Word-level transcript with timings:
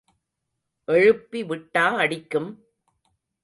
எழுப்பி 0.87 1.43
விட்டா 1.43 1.85
அடிக்கும்? 1.97 2.49